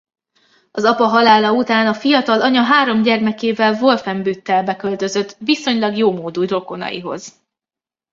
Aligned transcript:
Az 0.71 0.83
apa 0.83 1.03
halála 1.05 1.51
után 1.53 1.87
a 1.87 1.93
fiatal 1.93 2.41
anya 2.41 2.63
három 2.63 3.01
gyermekével 3.01 3.73
Wolfenbüttelbe 3.73 4.75
költözött 4.75 5.35
viszonylag 5.39 5.95
jómódú 5.97 6.45
rokonaihoz. 6.47 7.33